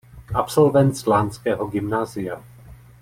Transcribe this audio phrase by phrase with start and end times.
[0.33, 2.43] Absolvent slánského gymnázia.